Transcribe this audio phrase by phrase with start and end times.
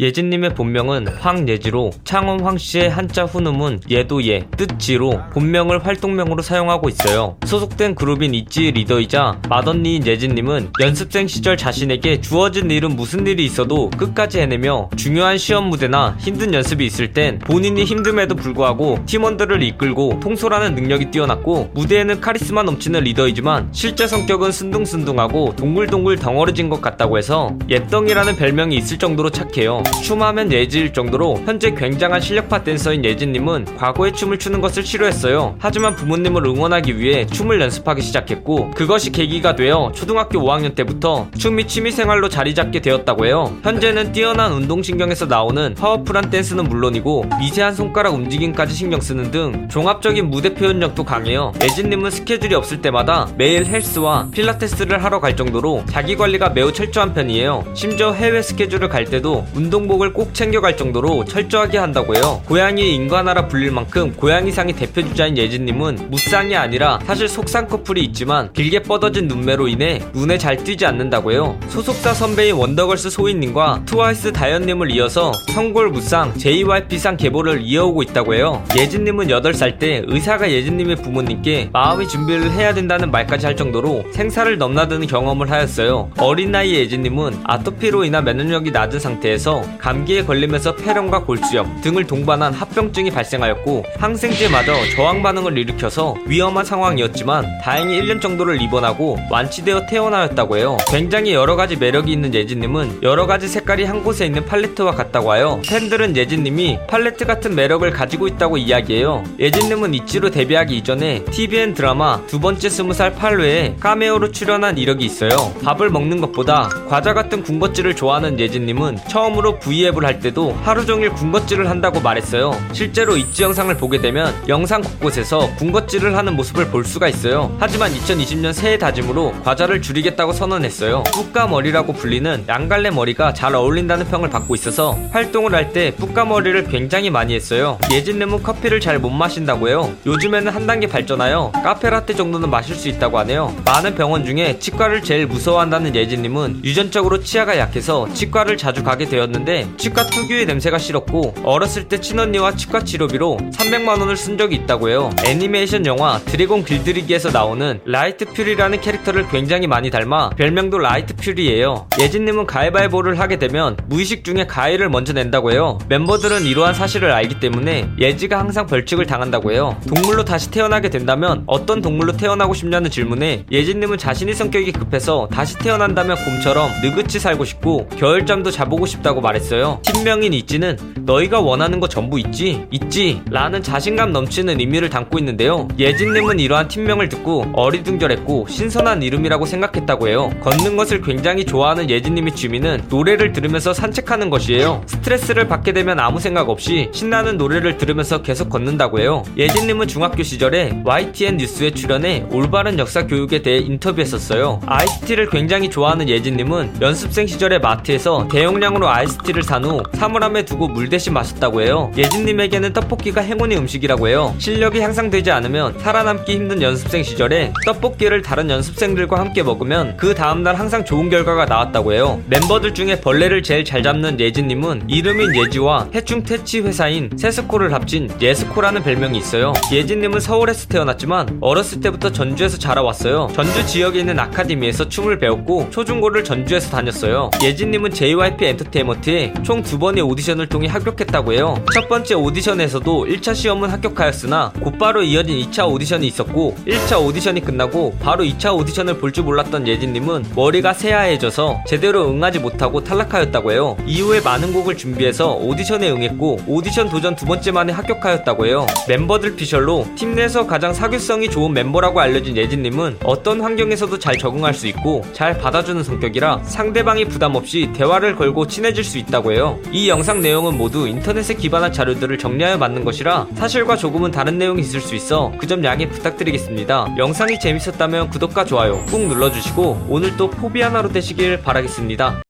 [0.00, 7.36] 예진님의 본명은 황예지로 창원 황씨의 한자 훈음은 예도 예, 뜻지로 본명을 활동명으로 사용하고 있어요.
[7.44, 14.38] 소속된 그룹인 있지 리더이자 맏언니인 예진님은 연습생 시절 자신에게 주어진 일은 무슨 일이 있어도 끝까지
[14.38, 21.10] 해내며 중요한 시험 무대나 힘든 연습이 있을 땐 본인이 힘듦에도 불구하고 팀원들을 이끌고 통솔하는 능력이
[21.10, 28.76] 뛰어났고 무대에는 카리스마 넘치는 리더이지만 실제 성격은 순둥순둥하고 동글동글 덩어리진 것 같다고 해서 예덩이라는 별명이
[28.76, 29.82] 있을 정도로 착해요.
[30.02, 35.56] 춤하면 예지일 정도로 현재 굉장한 실력파 댄서인 예진님은 과거에 춤을 추는 것을 싫어했어요.
[35.58, 42.28] 하지만 부모님을 응원하기 위해 춤을 연습하기 시작했고 그것이 계기가 되어 초등학교 5학년 때부터 춤이 취미생활로
[42.28, 43.54] 자리 잡게 되었다고 해요.
[43.62, 50.54] 현재는 뛰어난 운동신경에서 나오는 파워풀한 댄스는 물론이고 미세한 손가락 움직임까지 신경 쓰는 등 종합적인 무대
[50.54, 51.52] 표현력도 강해요.
[51.62, 57.64] 예지님은 스케줄이 없을 때마다 매일 헬스와 필라테스를 하러 갈 정도로 자기 관리가 매우 철저한 편이에요.
[57.74, 62.42] 심지어 해외 스케줄을 갈 때도 운동 복을 꼭 챙겨갈 정도로 철저하게 한다고 해요.
[62.46, 69.28] 고양이 인간화라 불릴 만큼 고양이상의 대표 주자인 예지님은 무쌍이 아니라 사실 속쌍꺼풀이 있지만 길게 뻗어진
[69.28, 71.58] 눈매로 인해 눈에 잘 띄지 않는다고 해요.
[71.68, 78.64] 소속사 선배인 원더걸스 소희님과 트와이스 다현님을 이어서 성골 무쌍 JYP상 계보를 이어오고 있다고 해요.
[78.76, 85.06] 예지님은 8살 때 의사가 예진님의 부모님께 마음의 준비를 해야 된다는 말까지 할 정도로 생사를 넘나드는
[85.06, 86.10] 경험을 하였어요.
[86.18, 93.10] 어린 나이 예진님은 아토피로 인한 면역력이 낮은 상태에서 감기에 걸리면서 폐렴과 골수염 등을 동반한 합병증이
[93.10, 100.76] 발생하였고 항생제마저 저항 반응을 일으켜서 위험한 상황이었지만 다행히 1년 정도를 입원하고 완치되어 퇴원하였다고 해요.
[100.88, 105.60] 굉장히 여러 가지 매력이 있는 예진님은 여러 가지 색깔이 한 곳에 있는 팔레트와 같다고 하여
[105.68, 109.24] 팬들은 예진님이 팔레트 같은 매력을 가지고 있다고 이야기해요.
[109.38, 115.30] 예진님은 이치로 데뷔하기 이전에 TVN 드라마 두 번째 스무 살 8회에 카메오로 출연한 이력이 있어요.
[115.62, 121.68] 밥을 먹는 것보다 과자 같은 군것질을 좋아하는 예진님은 처음으로 V앱을 할 때도 하루 종일 군것질을
[121.70, 122.52] 한다고 말했어요.
[122.72, 127.54] 실제로 이치 영상을 보게 되면 영상 곳곳에서 군것질을 하는 모습을 볼 수가 있어요.
[127.58, 131.04] 하지만 2020년 새해 다짐으로 과자를 줄이겠다고 선언했어요.
[131.12, 137.34] 뿌까머리라고 불리는 양갈래 머리가 잘 어울린다는 평을 받고 있어서 활동을 할 때 뿌까머리를 굉장히 많이
[137.34, 137.78] 했어요.
[137.92, 139.92] 예진님은 커피를 잘 못 마신다고 해요.
[140.06, 143.54] 요즘에는 한 단계 발전하여 카페라떼 정도는 마실 수 있다고 하네요.
[143.64, 149.37] 많은 병원 중에 치과를 제일 무서워한다는 예진님은 유전적으로 치아가 약해서 치과를 자주 가게 되었는데
[149.76, 155.10] 치과 특유의 냄새가 싫었고 어렸을 때 친언니와 치과 치료비로 300만원을 쓴 적이 있다고 해요.
[155.24, 161.86] 애니메이션 영화 드래곤 길들이기에서 나오는 라이트 퓨리라는 캐릭터를 굉장히 많이 닮아 별명도 라이트 퓨리예요.
[162.00, 165.78] 예지님은 가위바위보를 하게 되면 무의식 중에 가위를 먼저 낸다고 해요.
[165.88, 169.78] 멤버들은 이러한 사실을 알기 때문에 예지가 항상 벌칙을 당한다고 해요.
[169.88, 176.16] 동물로 다시 태어나게 된다면 어떤 동물로 태어나고 싶냐는 질문에 예지님은 자신의 성격이 급해서 다시 태어난다면
[176.24, 179.80] 곰처럼 느긋이 살고 싶고 겨울잠도 자보고 싶다고 말했어요.
[179.82, 182.66] 팀명인 있지는 너희가 원하는 거 전부 있지?
[182.70, 183.22] 있지?
[183.30, 185.68] 라는 자신감 넘치는 의미를 담고 있는데요.
[185.78, 190.30] 예지님은 이러한 팀명을 듣고 어리둥절했고 신선한 이름이라고 생각했다고 해요.
[190.40, 194.82] 걷는 것을 굉장히 좋아하는 예지님의 취미는 노래를 들으면서 산책하는 것이에요.
[194.86, 199.22] 스트레스를 받게 되면 아무 생각 없이 신나는 노래를 들으면서 계속 걷는다고 해요.
[199.36, 204.60] 예지님은 중학교 시절에 YTN 뉴스에 출연해 올바른 역사 교육에 대해 인터뷰했었어요.
[204.66, 210.88] 아이스티를 굉장히 좋아하는 예지님은 연습생 시절에 마트에서 대용량으로 아이스 티를 산 후 사물함에 두고 물
[210.88, 211.90] 대신 마셨다고 해요.
[211.96, 214.34] 예지님에게는 떡볶이가 행운의 음식이라고 해요.
[214.38, 220.84] 실력이 향상되지 않으면 살아남기 힘든 연습생 시절에 떡볶이를 다른 연습생들과 함께 먹으면 그 다음날 항상
[220.84, 222.20] 좋은 결과가 나왔다고 해요.
[222.28, 228.82] 멤버들 중에 벌레를 제일 잘 잡는 예지님은 이름인 예지와 해충 퇴치 회사인 세스코를 합친 예스코라는
[228.84, 229.52] 별명이 있어요.
[229.72, 233.28] 예지님은 서울에서 태어났지만 어렸을 때부터 전주에서 자라왔어요.
[233.34, 237.30] 전주 지역에 있는 아카데미에서 춤을 배웠고 초중고를 전주에서 다녔어요.
[237.42, 241.56] 예지님은 JYP 엔터테인먼트 에 총 두 번의 오디션을 통해 합격했다고 해요.
[241.74, 248.24] 첫 번째 오디션에서도 1차 시험은 합격하였으나 곧바로 이어진 2차 오디션이 있었고 1차 오디션이 끝나고 바로
[248.24, 253.76] 2차 오디션을 볼 줄 몰랐던 예지님은 머리가 새하얘져서 제대로 응하지 못하고 탈락하였다고 해요.
[253.86, 258.66] 이후에 많은 곡을 준비해서 오디션에 응했고 오디션 도전 두 번째 만에 합격하였다고 해요.
[258.86, 264.66] 멤버들 피셜로 팀 내에서 가장 사교성이 좋은 멤버라고 알려진 예지님은 어떤 환경에서도 잘 적응할 수
[264.66, 269.58] 있고 잘 받아주는 성격이라 상대방이 부담 없이 대화를 걸고 친해질 수 있다고 해요.
[269.72, 274.80] 이 영상 내용은 모두 인터넷에 기반한 자료들을 정리하여 만든 것이라 사실과 조금은 다른 내용이 있을
[274.80, 276.94] 수 있어 그 점 양해 부탁드리겠습니다.
[276.98, 282.22] 영상이 재밌었다면 구독과 좋아요 꾹 눌러주시고 오늘도 포비 하나로 되시길 바라겠습니다.